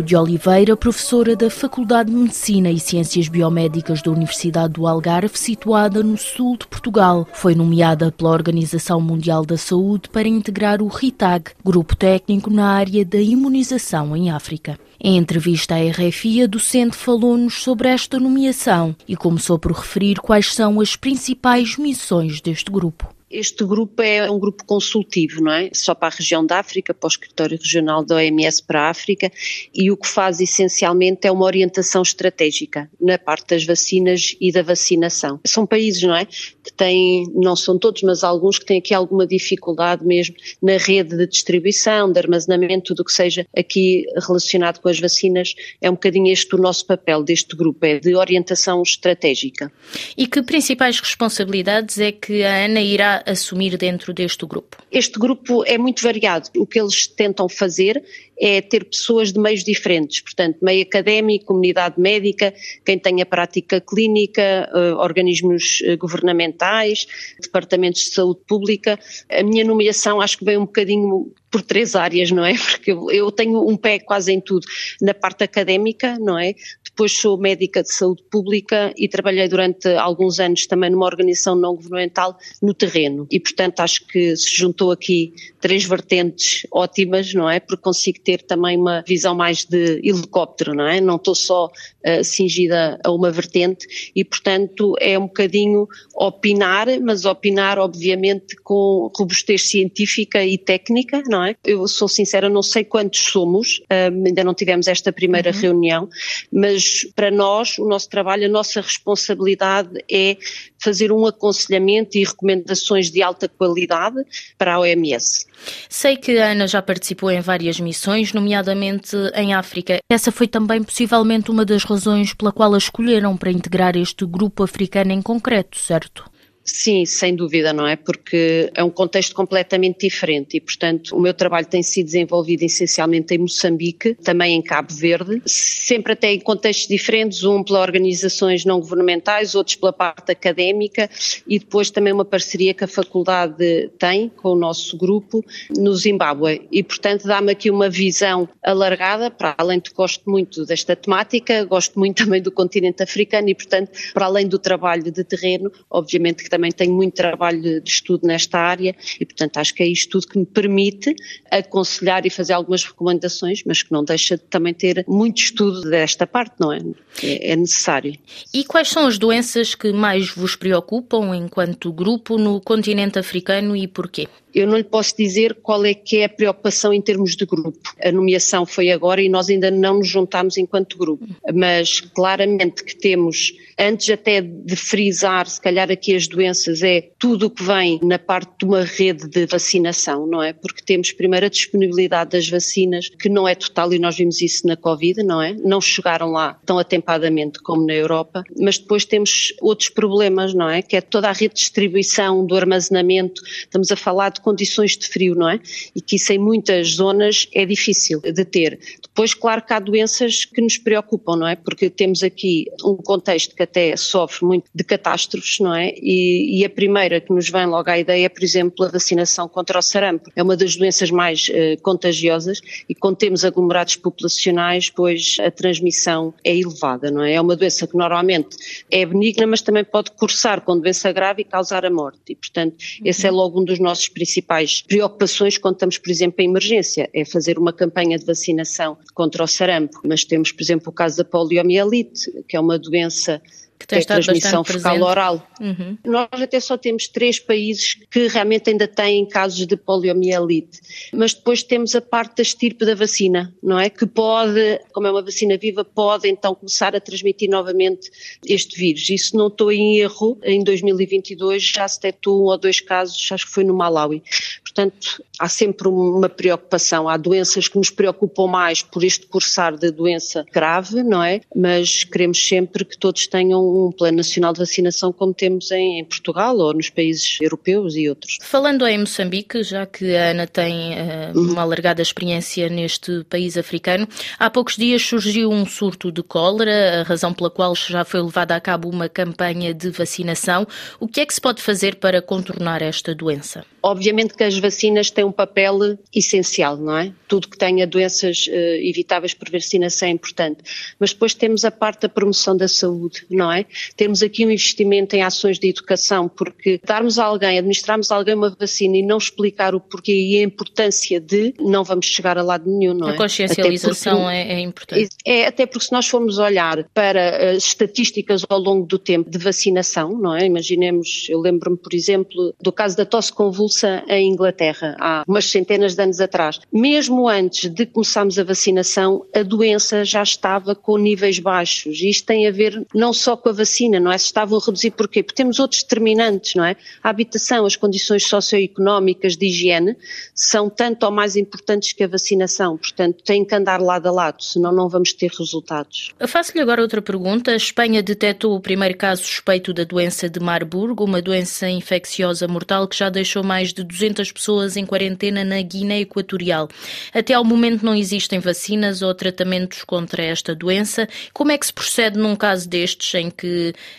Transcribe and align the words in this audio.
Pinto 0.00 0.02
de 0.02 0.16
Oliveira, 0.16 0.76
professora 0.76 1.36
da 1.36 1.50
Faculdade 1.50 2.10
de 2.10 2.16
Medicina 2.16 2.70
e 2.70 2.80
Ciências 2.80 3.28
Biomédicas 3.28 4.00
da 4.00 4.10
Universidade 4.10 4.72
do 4.74 4.86
Algarve, 4.86 5.36
situada 5.38 6.02
no 6.02 6.16
sul 6.16 6.56
de 6.56 6.66
Portugal, 6.66 7.28
foi 7.32 7.54
nomeada 7.54 8.10
pela 8.10 8.30
Organização 8.30 9.00
Mundial 9.00 9.44
da 9.44 9.58
Saúde 9.58 10.08
para 10.08 10.26
integrar 10.26 10.80
o 10.80 10.88
RITAG, 10.88 11.50
grupo 11.62 11.94
técnico 11.94 12.50
na 12.50 12.70
área 12.70 13.04
da 13.04 13.20
imunização 13.20 14.16
em 14.16 14.30
África. 14.30 14.78
Em 14.98 15.18
entrevista 15.18 15.74
à 15.74 15.78
RFI, 15.78 16.44
a 16.44 16.46
docente 16.46 16.96
falou-nos 16.96 17.62
sobre 17.62 17.88
esta 17.88 18.18
nomeação 18.18 18.96
e 19.06 19.16
começou 19.16 19.58
por 19.58 19.72
referir 19.72 20.18
quais 20.20 20.54
são 20.54 20.80
as 20.80 20.96
principais 20.96 21.76
missões 21.76 22.40
deste 22.40 22.70
grupo. 22.70 23.19
Este 23.30 23.64
grupo 23.64 24.02
é 24.02 24.28
um 24.28 24.40
grupo 24.40 24.64
consultivo, 24.64 25.40
não 25.40 25.52
é? 25.52 25.70
Só 25.72 25.94
para 25.94 26.08
a 26.08 26.16
região 26.16 26.44
da 26.44 26.58
África, 26.58 26.92
para 26.92 27.06
o 27.06 27.08
escritório 27.08 27.56
regional 27.56 28.04
da 28.04 28.16
OMS 28.16 28.60
para 28.60 28.82
a 28.82 28.90
África, 28.90 29.30
e 29.72 29.88
o 29.90 29.96
que 29.96 30.08
faz 30.08 30.40
essencialmente 30.40 31.28
é 31.28 31.30
uma 31.30 31.44
orientação 31.44 32.02
estratégica 32.02 32.90
na 33.00 33.16
parte 33.16 33.54
das 33.54 33.64
vacinas 33.64 34.34
e 34.40 34.50
da 34.50 34.62
vacinação. 34.62 35.38
São 35.46 35.64
países, 35.64 36.02
não 36.02 36.16
é? 36.16 36.24
Que 36.24 36.72
têm, 36.76 37.30
não 37.32 37.54
são 37.54 37.78
todos, 37.78 38.02
mas 38.02 38.24
alguns 38.24 38.58
que 38.58 38.66
têm 38.66 38.78
aqui 38.78 38.92
alguma 38.92 39.24
dificuldade 39.24 40.04
mesmo 40.04 40.34
na 40.60 40.76
rede 40.76 41.16
de 41.16 41.26
distribuição, 41.28 42.10
de 42.10 42.18
armazenamento, 42.18 42.86
tudo 42.86 43.02
o 43.02 43.04
que 43.04 43.12
seja 43.12 43.46
aqui 43.56 44.06
relacionado 44.26 44.80
com 44.80 44.88
as 44.88 44.98
vacinas. 44.98 45.54
É 45.80 45.88
um 45.88 45.94
bocadinho 45.94 46.32
este 46.32 46.52
o 46.56 46.58
nosso 46.58 46.84
papel 46.84 47.22
deste 47.22 47.54
grupo, 47.54 47.86
é 47.86 48.00
de 48.00 48.16
orientação 48.16 48.82
estratégica. 48.82 49.70
E 50.16 50.26
que 50.26 50.42
principais 50.42 50.98
responsabilidades 50.98 52.00
é 52.00 52.10
que 52.10 52.42
a 52.42 52.64
Ana 52.64 52.80
irá 52.80 53.19
assumir 53.26 53.76
dentro 53.76 54.12
deste 54.12 54.46
grupo? 54.46 54.76
Este 54.90 55.18
grupo 55.18 55.64
é 55.64 55.78
muito 55.78 56.02
variado. 56.02 56.48
O 56.56 56.66
que 56.66 56.80
eles 56.80 57.06
tentam 57.06 57.48
fazer 57.48 58.02
é 58.40 58.60
ter 58.62 58.84
pessoas 58.84 59.32
de 59.32 59.38
meios 59.38 59.62
diferentes, 59.62 60.20
portanto, 60.20 60.58
meio 60.62 60.82
académico, 60.82 61.46
comunidade 61.46 62.00
médica, 62.00 62.54
quem 62.84 62.98
tem 62.98 63.20
a 63.20 63.26
prática 63.26 63.80
clínica, 63.80 64.68
uh, 64.72 64.96
organismos 64.96 65.80
uh, 65.82 65.98
governamentais, 65.98 67.06
departamentos 67.40 68.02
de 68.04 68.14
saúde 68.14 68.40
pública. 68.48 68.98
A 69.30 69.42
minha 69.42 69.64
nomeação 69.64 70.20
acho 70.20 70.38
que 70.38 70.44
veio 70.44 70.60
um 70.60 70.64
bocadinho 70.64 71.32
por 71.50 71.62
três 71.62 71.94
áreas, 71.94 72.30
não 72.30 72.44
é? 72.44 72.54
Porque 72.70 72.92
eu 72.92 73.30
tenho 73.30 73.68
um 73.68 73.76
pé 73.76 73.98
quase 73.98 74.32
em 74.32 74.40
tudo. 74.40 74.66
Na 75.02 75.12
parte 75.12 75.44
académica, 75.44 76.18
não 76.18 76.38
é? 76.38 76.54
Depois 77.00 77.16
sou 77.16 77.38
médica 77.38 77.82
de 77.82 77.90
saúde 77.94 78.22
pública 78.30 78.92
e 78.94 79.08
trabalhei 79.08 79.48
durante 79.48 79.88
alguns 79.88 80.38
anos 80.38 80.66
também 80.66 80.90
numa 80.90 81.06
organização 81.06 81.54
não 81.54 81.74
governamental 81.74 82.36
no 82.60 82.74
terreno. 82.74 83.26
E, 83.30 83.40
portanto, 83.40 83.80
acho 83.80 84.06
que 84.06 84.36
se 84.36 84.54
juntou 84.54 84.90
aqui 84.90 85.32
três 85.62 85.86
vertentes 85.86 86.66
ótimas, 86.70 87.32
não 87.32 87.48
é? 87.48 87.58
Porque 87.58 87.82
consigo 87.82 88.20
ter 88.20 88.42
também 88.42 88.76
uma 88.76 89.02
visão 89.08 89.34
mais 89.34 89.64
de 89.64 89.98
helicóptero, 90.04 90.74
não 90.74 90.86
é? 90.86 91.00
Não 91.00 91.16
estou 91.16 91.34
só 91.34 91.68
uh, 91.68 92.22
cingida 92.22 93.00
a 93.02 93.10
uma 93.10 93.30
vertente 93.30 94.12
e, 94.14 94.22
portanto, 94.22 94.94
é 95.00 95.18
um 95.18 95.26
bocadinho 95.26 95.88
opinar, 96.14 96.86
mas 97.00 97.24
opinar, 97.24 97.78
obviamente, 97.78 98.56
com 98.56 99.10
robustez 99.16 99.66
científica 99.70 100.44
e 100.44 100.58
técnica, 100.58 101.22
não 101.28 101.46
é? 101.46 101.56
Eu 101.64 101.88
sou 101.88 102.08
sincera, 102.08 102.50
não 102.50 102.62
sei 102.62 102.84
quantos 102.84 103.20
somos, 103.20 103.78
uh, 103.84 104.26
ainda 104.26 104.44
não 104.44 104.52
tivemos 104.52 104.86
esta 104.86 105.10
primeira 105.10 105.50
uhum. 105.50 105.60
reunião, 105.60 106.08
mas 106.52 106.89
para 107.14 107.30
nós, 107.30 107.78
o 107.78 107.86
nosso 107.86 108.08
trabalho, 108.08 108.46
a 108.46 108.48
nossa 108.48 108.80
responsabilidade 108.80 109.90
é 110.10 110.36
fazer 110.82 111.12
um 111.12 111.26
aconselhamento 111.26 112.16
e 112.16 112.24
recomendações 112.24 113.10
de 113.10 113.22
alta 113.22 113.48
qualidade 113.48 114.16
para 114.56 114.74
a 114.74 114.80
OMS. 114.80 115.46
Sei 115.88 116.16
que 116.16 116.38
a 116.38 116.52
Ana 116.52 116.66
já 116.66 116.80
participou 116.80 117.30
em 117.30 117.40
várias 117.40 117.78
missões, 117.78 118.32
nomeadamente 118.32 119.16
em 119.34 119.54
África. 119.54 119.98
Essa 120.10 120.32
foi 120.32 120.48
também 120.48 120.82
possivelmente 120.82 121.50
uma 121.50 121.64
das 121.64 121.84
razões 121.84 122.32
pela 122.32 122.52
qual 122.52 122.74
a 122.74 122.78
escolheram 122.78 123.36
para 123.36 123.50
integrar 123.50 123.96
este 123.96 124.24
grupo 124.24 124.62
africano 124.62 125.12
em 125.12 125.20
concreto, 125.20 125.78
certo? 125.78 126.30
Sim, 126.62 127.06
sem 127.06 127.34
dúvida, 127.34 127.72
não 127.72 127.86
é? 127.86 127.96
Porque 127.96 128.70
é 128.74 128.84
um 128.84 128.90
contexto 128.90 129.34
completamente 129.34 130.06
diferente 130.06 130.58
e, 130.58 130.60
portanto, 130.60 131.16
o 131.16 131.20
meu 131.20 131.32
trabalho 131.32 131.66
tem 131.66 131.82
sido 131.82 132.06
desenvolvido 132.06 132.62
essencialmente 132.62 133.34
em 133.34 133.38
Moçambique, 133.38 134.14
também 134.14 134.54
em 134.54 134.62
Cabo 134.62 134.92
Verde, 134.92 135.40
sempre 135.46 136.12
até 136.12 136.32
em 136.32 136.38
contextos 136.38 136.86
diferentes, 136.86 137.44
um 137.44 137.64
pelas 137.64 137.82
organizações 137.82 138.64
não 138.66 138.78
governamentais, 138.78 139.54
outros 139.54 139.76
pela 139.76 139.92
parte 139.92 140.32
académica 140.32 141.08
e 141.46 141.58
depois 141.58 141.90
também 141.90 142.12
uma 142.12 142.26
parceria 142.26 142.74
que 142.74 142.84
a 142.84 142.88
faculdade 142.88 143.90
tem 143.98 144.28
com 144.28 144.50
o 144.50 144.56
nosso 144.56 144.96
grupo 144.98 145.42
no 145.76 145.94
Zimbábue 145.94 146.68
e, 146.70 146.82
portanto, 146.82 147.26
dá-me 147.26 147.52
aqui 147.52 147.70
uma 147.70 147.88
visão 147.88 148.48
alargada, 148.62 149.30
para 149.30 149.54
além 149.56 149.78
de 149.78 149.90
que 149.90 149.96
gosto 149.96 150.28
muito 150.30 150.66
desta 150.66 150.94
temática, 150.94 151.64
gosto 151.64 151.98
muito 151.98 152.22
também 152.24 152.42
do 152.42 152.52
continente 152.52 153.02
africano 153.02 153.48
e, 153.48 153.54
portanto, 153.54 153.90
para 154.12 154.26
além 154.26 154.46
do 154.46 154.58
trabalho 154.58 155.10
de 155.10 155.24
terreno, 155.24 155.72
obviamente 155.90 156.44
que 156.44 156.49
também 156.50 156.70
tenho 156.70 156.92
muito 156.92 157.14
trabalho 157.14 157.80
de 157.80 157.90
estudo 157.90 158.26
nesta 158.26 158.58
área 158.58 158.94
e, 159.18 159.24
portanto, 159.24 159.56
acho 159.56 159.74
que 159.74 159.82
é 159.82 159.86
isto 159.86 160.10
tudo 160.10 160.28
que 160.28 160.38
me 160.38 160.44
permite 160.44 161.14
aconselhar 161.50 162.26
e 162.26 162.30
fazer 162.30 162.52
algumas 162.52 162.84
recomendações, 162.84 163.62
mas 163.64 163.82
que 163.82 163.92
não 163.92 164.04
deixa 164.04 164.36
de 164.36 164.42
também 164.42 164.74
ter 164.74 165.04
muito 165.08 165.38
estudo 165.38 165.88
desta 165.88 166.26
parte, 166.26 166.54
não 166.58 166.72
é? 166.72 166.80
É, 167.22 167.52
é 167.52 167.56
necessário. 167.56 168.14
E 168.52 168.64
quais 168.64 168.88
são 168.88 169.06
as 169.06 169.18
doenças 169.18 169.74
que 169.74 169.92
mais 169.92 170.30
vos 170.30 170.56
preocupam 170.56 171.34
enquanto 171.34 171.92
grupo 171.92 172.36
no 172.36 172.60
continente 172.60 173.18
africano 173.18 173.76
e 173.76 173.86
porquê? 173.86 174.28
Eu 174.54 174.66
não 174.66 174.76
lhe 174.76 174.84
posso 174.84 175.16
dizer 175.16 175.54
qual 175.62 175.84
é 175.84 175.94
que 175.94 176.18
é 176.18 176.24
a 176.24 176.28
preocupação 176.28 176.92
em 176.92 177.00
termos 177.00 177.36
de 177.36 177.46
grupo. 177.46 177.78
A 178.02 178.10
nomeação 178.10 178.66
foi 178.66 178.90
agora 178.90 179.22
e 179.22 179.28
nós 179.28 179.48
ainda 179.48 179.70
não 179.70 179.98
nos 179.98 180.08
juntámos 180.08 180.56
enquanto 180.56 180.98
grupo, 180.98 181.24
mas 181.54 182.00
claramente 182.00 182.82
que 182.82 182.96
temos, 182.96 183.52
antes 183.78 184.10
até 184.10 184.40
de 184.40 184.74
frisar, 184.74 185.46
se 185.46 185.60
calhar 185.60 185.90
aqui 185.90 186.14
as 186.16 186.26
doenças, 186.26 186.39
é 186.42 187.10
tudo 187.18 187.46
o 187.46 187.50
que 187.50 187.62
vem 187.62 188.00
na 188.02 188.18
parte 188.18 188.50
de 188.58 188.64
uma 188.64 188.82
rede 188.82 189.28
de 189.28 189.46
vacinação, 189.46 190.26
não 190.26 190.42
é? 190.42 190.52
Porque 190.52 190.82
temos 190.82 191.12
primeiro 191.12 191.46
a 191.46 191.48
disponibilidade 191.48 192.30
das 192.30 192.48
vacinas, 192.48 193.08
que 193.08 193.28
não 193.28 193.46
é 193.46 193.54
total 193.54 193.92
e 193.92 193.98
nós 193.98 194.16
vimos 194.16 194.40
isso 194.40 194.66
na 194.66 194.76
Covid, 194.76 195.22
não 195.22 195.42
é? 195.42 195.52
Não 195.54 195.80
chegaram 195.80 196.30
lá 196.30 196.58
tão 196.64 196.78
atempadamente 196.78 197.60
como 197.60 197.86
na 197.86 197.94
Europa, 197.94 198.42
mas 198.58 198.78
depois 198.78 199.04
temos 199.04 199.52
outros 199.60 199.88
problemas, 199.88 200.54
não 200.54 200.68
é? 200.68 200.82
Que 200.82 200.96
é 200.96 201.00
toda 201.00 201.28
a 201.28 201.32
rede 201.32 201.54
de 201.54 201.60
distribuição, 201.60 202.44
do 202.44 202.56
armazenamento, 202.56 203.42
estamos 203.44 203.90
a 203.90 203.96
falar 203.96 204.30
de 204.30 204.40
condições 204.40 204.96
de 204.96 205.08
frio, 205.08 205.34
não 205.34 205.48
é? 205.48 205.60
E 205.94 206.00
que 206.00 206.16
isso 206.16 206.32
em 206.32 206.38
muitas 206.38 206.94
zonas 206.94 207.48
é 207.52 207.64
difícil 207.64 208.20
de 208.20 208.44
ter. 208.44 208.78
Depois, 209.02 209.34
claro 209.34 209.62
que 209.62 209.72
há 209.72 209.78
doenças 209.78 210.44
que 210.44 210.60
nos 210.60 210.78
preocupam, 210.78 211.36
não 211.36 211.46
é? 211.46 211.56
Porque 211.56 211.90
temos 211.90 212.22
aqui 212.22 212.66
um 212.84 212.96
contexto 212.96 213.54
que 213.54 213.62
até 213.62 213.96
sofre 213.96 214.44
muito 214.44 214.70
de 214.74 214.84
catástrofes, 214.84 215.58
não 215.60 215.74
é? 215.74 215.92
E, 215.96 216.29
e 216.30 216.64
a 216.64 216.70
primeira 216.70 217.20
que 217.20 217.32
nos 217.32 217.48
vem 217.48 217.66
logo 217.66 217.90
à 217.90 217.98
ideia 217.98 218.26
é, 218.26 218.28
por 218.28 218.42
exemplo, 218.42 218.84
a 218.84 218.88
vacinação 218.88 219.48
contra 219.48 219.78
o 219.78 219.82
sarampo. 219.82 220.30
É 220.34 220.42
uma 220.42 220.56
das 220.56 220.76
doenças 220.76 221.10
mais 221.10 221.48
uh, 221.48 221.80
contagiosas 221.82 222.60
e 222.88 222.94
quando 222.94 223.16
temos 223.16 223.44
aglomerados 223.44 223.96
populacionais, 223.96 224.90
pois 224.90 225.36
a 225.40 225.50
transmissão 225.50 226.34
é 226.44 226.56
elevada, 226.56 227.10
não 227.10 227.22
é? 227.22 227.34
É 227.34 227.40
uma 227.40 227.56
doença 227.56 227.86
que 227.86 227.96
normalmente 227.96 228.56
é 228.90 229.04
benigna, 229.04 229.46
mas 229.46 229.62
também 229.62 229.84
pode 229.84 230.10
cursar 230.12 230.60
com 230.60 230.78
doença 230.78 231.12
grave 231.12 231.42
e 231.42 231.44
causar 231.44 231.84
a 231.84 231.90
morte. 231.90 232.20
E, 232.30 232.34
portanto, 232.34 232.76
esse 233.04 233.26
é 233.26 233.30
logo 233.30 233.60
um 233.60 233.64
dos 233.64 233.78
nossos 233.78 234.08
principais 234.08 234.82
preocupações 234.82 235.58
quando 235.58 235.74
estamos, 235.74 235.98
por 235.98 236.10
exemplo, 236.10 236.42
em 236.42 236.48
emergência, 236.48 237.08
é 237.12 237.24
fazer 237.24 237.58
uma 237.58 237.72
campanha 237.72 238.18
de 238.18 238.24
vacinação 238.24 238.96
contra 239.14 239.42
o 239.42 239.46
sarampo. 239.46 240.00
Mas 240.04 240.24
temos, 240.24 240.52
por 240.52 240.62
exemplo, 240.62 240.88
o 240.88 240.92
caso 240.92 241.18
da 241.18 241.24
poliomielite, 241.24 242.30
que 242.48 242.56
é 242.56 242.60
uma 242.60 242.78
doença 242.78 243.40
que 243.80 243.86
tem 243.86 244.00
é 244.00 244.04
transmissão 244.04 244.62
fecal 244.62 245.00
oral. 245.00 245.46
Uhum. 245.58 245.96
Nós 246.04 246.28
até 246.34 246.60
só 246.60 246.76
temos 246.76 247.08
três 247.08 247.38
países 247.38 247.94
que 248.10 248.28
realmente 248.28 248.68
ainda 248.68 248.86
têm 248.86 249.26
casos 249.26 249.66
de 249.66 249.74
poliomielite, 249.74 250.80
mas 251.14 251.32
depois 251.32 251.62
temos 251.62 251.94
a 251.94 252.02
parte 252.02 252.36
da 252.36 252.42
estirpe 252.42 252.84
da 252.84 252.94
vacina, 252.94 253.54
não 253.62 253.80
é? 253.80 253.88
Que 253.88 254.04
pode, 254.06 254.78
como 254.92 255.06
é 255.06 255.10
uma 255.10 255.22
vacina 255.22 255.56
viva, 255.56 255.82
pode 255.82 256.28
então 256.28 256.54
começar 256.54 256.94
a 256.94 257.00
transmitir 257.00 257.48
novamente 257.48 258.10
este 258.46 258.78
vírus. 258.78 259.08
E 259.08 259.16
se 259.16 259.34
não 259.34 259.46
estou 259.46 259.72
em 259.72 259.96
erro, 259.96 260.38
em 260.42 260.62
2022 260.62 261.62
já 261.62 261.88
se 261.88 261.98
detectou 261.98 262.42
um 262.42 262.44
ou 262.44 262.58
dois 262.58 262.80
casos, 262.80 263.32
acho 263.32 263.46
que 263.46 263.52
foi 263.52 263.64
no 263.64 263.72
Malawi. 263.72 264.22
Portanto, 264.62 265.24
há 265.38 265.48
sempre 265.48 265.88
uma 265.88 266.28
preocupação. 266.28 267.08
Há 267.08 267.16
doenças 267.16 267.66
que 267.66 267.78
nos 267.78 267.88
preocupam 267.88 268.46
mais 268.46 268.82
por 268.82 269.02
este 269.02 269.26
cursar 269.26 269.76
de 269.76 269.90
doença 269.90 270.44
grave, 270.52 271.02
não 271.02 271.22
é? 271.22 271.40
Mas 271.56 272.04
queremos 272.04 272.46
sempre 272.46 272.84
que 272.84 272.98
todos 272.98 273.26
tenham 273.26 273.69
um 273.70 273.92
plano 273.92 274.18
nacional 274.18 274.52
de 274.52 274.58
vacinação 274.58 275.12
como 275.12 275.32
temos 275.32 275.70
em, 275.70 276.00
em 276.00 276.04
Portugal 276.04 276.56
ou 276.56 276.74
nos 276.74 276.90
países 276.90 277.38
europeus 277.40 277.96
e 277.96 278.08
outros. 278.08 278.38
Falando 278.42 278.86
em 278.86 278.98
Moçambique, 278.98 279.62
já 279.62 279.86
que 279.86 280.16
a 280.16 280.30
Ana 280.30 280.46
tem 280.46 280.92
uh, 280.92 281.38
uma 281.38 281.62
alargada 281.62 282.02
experiência 282.02 282.68
neste 282.68 283.24
país 283.24 283.56
africano, 283.56 284.08
há 284.38 284.50
poucos 284.50 284.76
dias 284.76 285.02
surgiu 285.02 285.50
um 285.50 285.64
surto 285.66 286.10
de 286.10 286.22
cólera, 286.22 287.00
a 287.00 287.02
razão 287.02 287.32
pela 287.32 287.50
qual 287.50 287.74
já 287.74 288.04
foi 288.04 288.22
levada 288.22 288.54
a 288.54 288.60
cabo 288.60 288.88
uma 288.88 289.08
campanha 289.08 289.72
de 289.72 289.90
vacinação. 289.90 290.66
O 290.98 291.06
que 291.06 291.20
é 291.20 291.26
que 291.26 291.34
se 291.34 291.40
pode 291.40 291.62
fazer 291.62 291.96
para 291.96 292.20
contornar 292.20 292.82
esta 292.82 293.14
doença? 293.14 293.64
Obviamente 293.82 294.34
que 294.34 294.44
as 294.44 294.58
vacinas 294.58 295.10
têm 295.10 295.24
um 295.24 295.32
papel 295.32 295.98
essencial, 296.14 296.76
não 296.76 296.96
é? 296.96 297.12
Tudo 297.26 297.48
que 297.48 297.56
tenha 297.56 297.86
doenças 297.86 298.46
uh, 298.46 298.50
evitáveis 298.82 299.32
por 299.32 299.50
vacinação 299.50 300.08
é 300.08 300.10
importante. 300.10 300.58
Mas 300.98 301.12
depois 301.12 301.34
temos 301.34 301.64
a 301.64 301.70
parte 301.70 302.02
da 302.02 302.08
promoção 302.08 302.56
da 302.56 302.68
saúde, 302.68 303.24
não 303.30 303.50
é? 303.50 303.59
Temos 303.96 304.22
aqui 304.22 304.44
um 304.44 304.50
investimento 304.50 305.16
em 305.16 305.22
ações 305.22 305.58
de 305.58 305.68
educação, 305.68 306.28
porque 306.28 306.80
darmos 306.84 307.18
a 307.18 307.24
alguém, 307.24 307.58
administrarmos 307.58 308.10
a 308.10 308.16
alguém 308.16 308.34
uma 308.34 308.50
vacina 308.50 308.96
e 308.96 309.02
não 309.02 309.18
explicar 309.18 309.74
o 309.74 309.80
porquê 309.80 310.12
e 310.12 310.38
a 310.38 310.42
importância 310.42 311.20
de, 311.20 311.54
não 311.58 311.84
vamos 311.84 312.06
chegar 312.06 312.38
a 312.38 312.42
lado 312.42 312.70
nenhum, 312.70 312.94
não 312.94 313.08
é? 313.08 313.12
A 313.14 313.16
consciencialização 313.16 314.20
porque, 314.22 314.34
é, 314.34 314.52
é, 314.52 314.60
importante. 314.60 315.08
É, 315.24 315.46
até 315.46 315.66
porque 315.66 315.86
se 315.86 315.92
nós 315.92 316.06
formos 316.06 316.38
olhar 316.38 316.84
para 316.94 317.52
as 317.52 317.64
estatísticas 317.64 318.44
ao 318.48 318.58
longo 318.58 318.86
do 318.86 318.98
tempo 318.98 319.30
de 319.30 319.38
vacinação, 319.38 320.10
não 320.18 320.34
é? 320.34 320.44
Imaginemos, 320.46 321.26
eu 321.28 321.40
lembro-me, 321.40 321.76
por 321.76 321.94
exemplo, 321.94 322.54
do 322.60 322.72
caso 322.72 322.96
da 322.96 323.04
tosse 323.04 323.32
convulsa 323.32 324.02
em 324.08 324.30
Inglaterra, 324.30 324.96
há 324.98 325.24
umas 325.26 325.46
centenas 325.46 325.94
de 325.94 326.02
anos 326.02 326.20
atrás. 326.20 326.60
Mesmo 326.72 327.28
antes 327.28 327.70
de 327.70 327.86
começarmos 327.86 328.38
a 328.38 328.44
vacinação, 328.44 329.24
a 329.34 329.42
doença 329.42 330.04
já 330.04 330.22
estava 330.22 330.74
com 330.74 330.96
níveis 330.96 331.38
baixos. 331.38 332.00
Isto 332.00 332.26
tem 332.26 332.46
a 332.46 332.50
ver 332.50 332.86
não 332.94 333.12
só 333.12 333.36
com 333.36 333.48
a 333.48 333.49
vacina, 333.52 334.00
não 334.00 334.10
é? 334.10 334.18
Se 334.18 334.26
estavam 334.26 334.58
a 334.58 334.64
reduzir 334.64 334.90
porquê? 334.92 335.22
Porque 335.22 335.36
temos 335.36 335.58
outros 335.58 335.82
determinantes, 335.82 336.54
não 336.54 336.64
é? 336.64 336.76
A 337.02 337.10
habitação, 337.10 337.66
as 337.66 337.76
condições 337.76 338.26
socioeconómicas 338.26 339.36
de 339.36 339.46
higiene 339.46 339.96
são 340.34 340.68
tanto 340.68 341.04
ou 341.04 341.12
mais 341.12 341.36
importantes 341.36 341.92
que 341.92 342.04
a 342.04 342.08
vacinação. 342.08 342.76
Portanto, 342.76 343.22
tem 343.24 343.44
que 343.44 343.54
andar 343.54 343.80
lado 343.80 344.06
a 344.06 344.12
lado, 344.12 344.42
senão 344.42 344.72
não 344.72 344.88
vamos 344.88 345.12
ter 345.12 345.30
resultados. 345.30 346.12
Faço-lhe 346.26 346.60
agora 346.60 346.82
outra 346.82 347.02
pergunta. 347.02 347.52
A 347.52 347.56
Espanha 347.56 348.02
detectou 348.02 348.54
o 348.54 348.60
primeiro 348.60 348.96
caso 348.96 349.22
suspeito 349.22 349.72
da 349.72 349.84
doença 349.84 350.28
de 350.28 350.40
Marburgo, 350.40 351.04
uma 351.04 351.22
doença 351.22 351.68
infecciosa 351.68 352.46
mortal 352.46 352.86
que 352.86 352.96
já 352.96 353.08
deixou 353.08 353.42
mais 353.42 353.72
de 353.72 353.82
200 353.82 354.32
pessoas 354.32 354.76
em 354.76 354.86
quarentena 354.86 355.44
na 355.44 355.60
Guiné 355.60 356.00
Equatorial. 356.00 356.68
Até 357.12 357.34
ao 357.34 357.44
momento 357.44 357.84
não 357.84 357.94
existem 357.94 358.38
vacinas 358.38 359.02
ou 359.02 359.14
tratamentos 359.14 359.84
contra 359.84 360.22
esta 360.22 360.54
doença. 360.54 361.08
Como 361.32 361.52
é 361.52 361.58
que 361.58 361.66
se 361.66 361.72
procede 361.72 362.18
num 362.18 362.36
caso 362.36 362.68
destes 362.68 363.14
em 363.14 363.30
que 363.30 363.39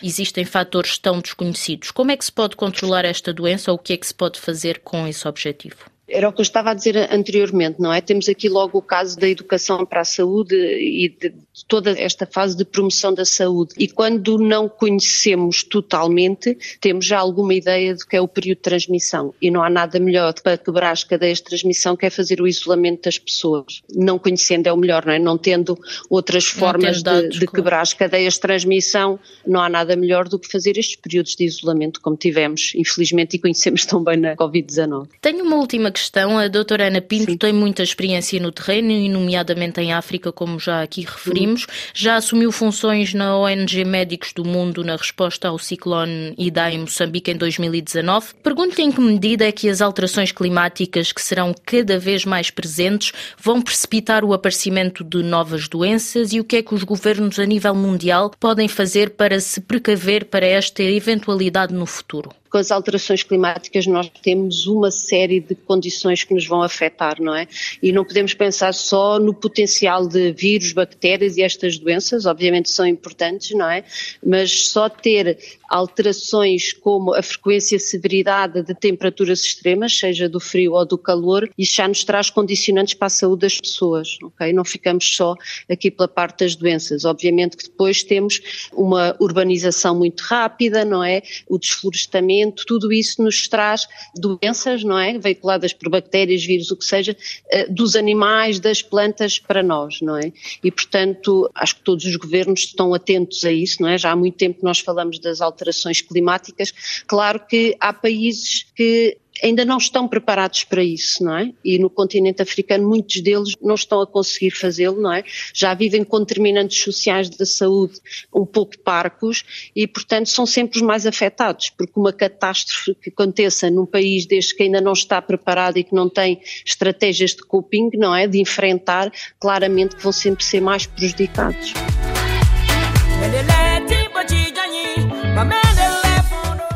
existem 0.02 0.44
fatores 0.44 0.98
tão 0.98 1.20
desconhecidos? 1.20 1.90
Como 1.90 2.10
é 2.10 2.16
que 2.16 2.24
se 2.24 2.32
pode 2.32 2.56
controlar 2.56 3.04
esta 3.04 3.32
doença 3.32 3.70
ou 3.70 3.76
o 3.76 3.80
que 3.80 3.92
é 3.92 3.96
que 3.96 4.06
se 4.06 4.14
pode 4.14 4.40
fazer 4.40 4.80
com 4.80 5.06
esse 5.06 5.26
objetivo? 5.28 5.91
Era 6.12 6.28
o 6.28 6.32
que 6.32 6.40
eu 6.40 6.44
estava 6.44 6.70
a 6.70 6.74
dizer 6.74 6.96
anteriormente, 7.10 7.80
não 7.80 7.92
é? 7.92 8.00
Temos 8.00 8.28
aqui 8.28 8.48
logo 8.48 8.78
o 8.78 8.82
caso 8.82 9.18
da 9.18 9.28
educação 9.28 9.84
para 9.86 10.02
a 10.02 10.04
saúde 10.04 10.54
e 10.54 11.08
de 11.08 11.32
toda 11.66 11.90
esta 11.98 12.26
fase 12.26 12.56
de 12.56 12.64
promoção 12.64 13.14
da 13.14 13.24
saúde. 13.24 13.74
E 13.78 13.88
quando 13.88 14.38
não 14.38 14.68
conhecemos 14.68 15.62
totalmente, 15.62 16.56
temos 16.80 17.06
já 17.06 17.18
alguma 17.18 17.54
ideia 17.54 17.94
do 17.94 18.06
que 18.06 18.16
é 18.16 18.20
o 18.20 18.28
período 18.28 18.58
de 18.58 18.62
transmissão. 18.62 19.34
E 19.40 19.50
não 19.50 19.62
há 19.62 19.70
nada 19.70 19.98
melhor 19.98 20.34
para 20.42 20.58
quebrar 20.58 20.92
as 20.92 21.02
cadeias 21.02 21.38
de 21.38 21.44
transmissão 21.44 21.96
que 21.96 22.04
é 22.04 22.10
fazer 22.10 22.40
o 22.40 22.46
isolamento 22.46 23.04
das 23.04 23.18
pessoas. 23.18 23.82
Não 23.94 24.18
conhecendo 24.18 24.66
é 24.66 24.72
o 24.72 24.76
melhor, 24.76 25.06
não 25.06 25.12
é? 25.12 25.18
Não 25.18 25.38
tendo 25.38 25.78
outras 26.10 26.46
formas 26.46 27.02
de, 27.02 27.28
de 27.28 27.46
quebrar 27.46 27.80
as 27.80 27.94
cadeias 27.94 28.34
de 28.34 28.40
transmissão, 28.40 29.18
não 29.46 29.60
há 29.60 29.68
nada 29.68 29.96
melhor 29.96 30.28
do 30.28 30.38
que 30.38 30.50
fazer 30.50 30.76
estes 30.76 30.96
períodos 30.96 31.34
de 31.34 31.44
isolamento 31.44 32.00
como 32.00 32.16
tivemos, 32.16 32.72
infelizmente, 32.74 33.36
e 33.36 33.38
conhecemos 33.38 33.86
tão 33.86 34.02
bem 34.04 34.16
na 34.18 34.36
Covid-19. 34.36 35.08
Tenho 35.20 35.44
uma 35.44 35.56
última 35.56 35.90
questão. 35.90 36.01
A 36.42 36.48
doutora 36.48 36.88
Ana 36.88 37.00
Pinto 37.00 37.30
Sim. 37.30 37.38
tem 37.38 37.52
muita 37.52 37.82
experiência 37.82 38.40
no 38.40 38.50
terreno, 38.50 38.90
e 38.90 39.08
nomeadamente 39.08 39.80
em 39.80 39.92
África, 39.92 40.32
como 40.32 40.58
já 40.58 40.82
aqui 40.82 41.02
referimos. 41.02 41.62
Uhum. 41.62 41.74
Já 41.94 42.16
assumiu 42.16 42.50
funções 42.50 43.14
na 43.14 43.36
ONG 43.36 43.84
Médicos 43.84 44.32
do 44.32 44.44
Mundo 44.44 44.82
na 44.82 44.96
resposta 44.96 45.48
ao 45.48 45.58
ciclone 45.58 46.34
Idai 46.36 46.74
em 46.74 46.80
Moçambique 46.80 47.30
em 47.30 47.36
2019. 47.36 48.34
Pergunto-lhe 48.42 48.82
em 48.82 48.92
que 48.92 49.00
medida 49.00 49.46
é 49.46 49.52
que 49.52 49.68
as 49.68 49.80
alterações 49.80 50.32
climáticas, 50.32 51.12
que 51.12 51.22
serão 51.22 51.54
cada 51.64 51.98
vez 51.98 52.24
mais 52.24 52.50
presentes, 52.50 53.12
vão 53.38 53.62
precipitar 53.62 54.24
o 54.24 54.32
aparecimento 54.32 55.04
de 55.04 55.22
novas 55.22 55.68
doenças 55.68 56.32
e 56.32 56.40
o 56.40 56.44
que 56.44 56.56
é 56.56 56.62
que 56.62 56.74
os 56.74 56.82
governos 56.82 57.38
a 57.38 57.46
nível 57.46 57.74
mundial 57.74 58.30
podem 58.40 58.68
fazer 58.68 59.10
para 59.10 59.40
se 59.40 59.60
precaver 59.60 60.24
para 60.24 60.46
esta 60.46 60.82
eventualidade 60.82 61.72
no 61.72 61.86
futuro? 61.86 62.41
Com 62.52 62.58
as 62.58 62.70
alterações 62.70 63.22
climáticas 63.22 63.86
nós 63.86 64.10
temos 64.22 64.66
uma 64.66 64.90
série 64.90 65.40
de 65.40 65.54
condições 65.54 66.22
que 66.22 66.34
nos 66.34 66.46
vão 66.46 66.62
afetar, 66.62 67.16
não 67.18 67.34
é? 67.34 67.48
E 67.82 67.90
não 67.92 68.04
podemos 68.04 68.34
pensar 68.34 68.74
só 68.74 69.18
no 69.18 69.32
potencial 69.32 70.06
de 70.06 70.32
vírus, 70.32 70.72
bactérias 70.72 71.38
e 71.38 71.42
estas 71.42 71.78
doenças, 71.78 72.26
obviamente 72.26 72.68
são 72.68 72.86
importantes, 72.86 73.52
não 73.52 73.70
é? 73.70 73.84
Mas 74.22 74.68
só 74.68 74.90
ter 74.90 75.38
alterações 75.72 76.74
como 76.74 77.14
a 77.14 77.22
frequência 77.22 77.76
e 77.76 77.80
severidade 77.80 78.62
de 78.62 78.74
temperaturas 78.74 79.40
extremas, 79.40 79.98
seja 79.98 80.28
do 80.28 80.38
frio 80.38 80.74
ou 80.74 80.84
do 80.84 80.98
calor, 80.98 81.48
isso 81.56 81.76
já 81.76 81.88
nos 81.88 82.04
traz 82.04 82.28
condicionantes 82.28 82.92
para 82.92 83.06
a 83.06 83.10
saúde 83.10 83.40
das 83.40 83.58
pessoas, 83.58 84.18
ok? 84.22 84.52
Não 84.52 84.66
ficamos 84.66 85.16
só 85.16 85.34
aqui 85.70 85.90
pela 85.90 86.06
parte 86.06 86.40
das 86.40 86.54
doenças. 86.54 87.06
Obviamente 87.06 87.56
que 87.56 87.64
depois 87.64 88.02
temos 88.02 88.68
uma 88.74 89.16
urbanização 89.18 89.96
muito 89.96 90.20
rápida, 90.20 90.84
não 90.84 91.02
é? 91.02 91.22
O 91.48 91.58
desflorestamento, 91.58 92.41
tudo 92.50 92.92
isso 92.92 93.22
nos 93.22 93.46
traz 93.46 93.86
doenças, 94.14 94.82
não 94.82 94.98
é? 94.98 95.18
Veiculadas 95.18 95.72
por 95.72 95.88
bactérias, 95.88 96.44
vírus, 96.44 96.70
o 96.70 96.76
que 96.76 96.84
seja, 96.84 97.16
eh, 97.50 97.66
dos 97.68 97.94
animais, 97.94 98.58
das 98.58 98.82
plantas 98.82 99.38
para 99.38 99.62
nós, 99.62 100.00
não 100.00 100.16
é? 100.16 100.32
E 100.62 100.70
portanto, 100.70 101.50
acho 101.54 101.76
que 101.76 101.82
todos 101.82 102.04
os 102.04 102.16
governos 102.16 102.60
estão 102.60 102.94
atentos 102.94 103.44
a 103.44 103.52
isso, 103.52 103.82
não 103.82 103.88
é? 103.88 103.98
Já 103.98 104.10
há 104.10 104.16
muito 104.16 104.36
tempo 104.36 104.58
que 104.58 104.64
nós 104.64 104.80
falamos 104.80 105.18
das 105.18 105.40
alterações 105.40 106.00
climáticas. 106.00 106.72
Claro 107.06 107.40
que 107.46 107.76
há 107.78 107.92
países 107.92 108.66
que 108.74 109.18
ainda 109.42 109.64
não 109.64 109.78
estão 109.78 110.06
preparados 110.06 110.64
para 110.64 110.82
isso, 110.82 111.24
não 111.24 111.36
é? 111.36 111.52
E 111.64 111.78
no 111.78 111.90
continente 111.90 112.40
africano 112.40 112.88
muitos 112.88 113.20
deles 113.20 113.54
não 113.60 113.74
estão 113.74 114.00
a 114.00 114.06
conseguir 114.06 114.50
fazê-lo, 114.50 115.00
não 115.00 115.12
é? 115.12 115.24
Já 115.52 115.74
vivem 115.74 116.04
com 116.04 116.20
determinantes 116.20 116.80
sociais 116.82 117.28
da 117.28 117.44
saúde 117.44 117.94
um 118.32 118.46
pouco 118.46 118.78
parcos 118.78 119.44
e, 119.74 119.86
portanto, 119.86 120.28
são 120.28 120.46
sempre 120.46 120.76
os 120.76 120.82
mais 120.82 121.06
afetados, 121.06 121.70
porque 121.70 121.92
uma 121.96 122.12
catástrofe 122.12 122.94
que 122.94 123.10
aconteça 123.10 123.68
num 123.70 123.86
país 123.86 124.26
deste 124.26 124.54
que 124.54 124.62
ainda 124.62 124.80
não 124.80 124.92
está 124.92 125.20
preparado 125.20 125.76
e 125.76 125.84
que 125.84 125.94
não 125.94 126.08
tem 126.08 126.40
estratégias 126.64 127.30
de 127.30 127.42
coping, 127.42 127.90
não 127.94 128.14
é? 128.14 128.26
De 128.26 128.40
enfrentar, 128.40 129.12
claramente 129.40 129.96
que 129.96 130.02
vão 130.02 130.12
sempre 130.12 130.44
ser 130.44 130.60
mais 130.60 130.86
prejudicados. 130.86 131.72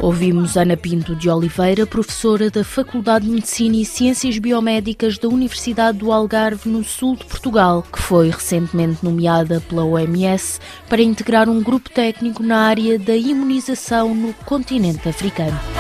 Ouvimos 0.07 0.57
Ana 0.57 0.77
Pinto 0.77 1.17
de 1.17 1.29
Oliveira, 1.29 1.85
professora 1.85 2.49
da 2.49 2.63
Faculdade 2.63 3.25
de 3.25 3.33
Medicina 3.33 3.75
e 3.75 3.85
Ciências 3.85 4.39
Biomédicas 4.39 5.19
da 5.19 5.27
Universidade 5.27 5.99
do 5.99 6.13
Algarve, 6.13 6.69
no 6.69 6.85
sul 6.85 7.17
de 7.17 7.25
Portugal, 7.25 7.83
que 7.83 7.99
foi 7.99 8.31
recentemente 8.31 9.05
nomeada 9.05 9.61
pela 9.69 9.85
OMS 9.85 10.61
para 10.89 11.03
integrar 11.03 11.49
um 11.49 11.61
grupo 11.61 11.91
técnico 11.91 12.41
na 12.41 12.69
área 12.69 12.97
da 13.01 13.17
imunização 13.17 14.15
no 14.15 14.33
continente 14.33 15.09
africano. 15.09 15.76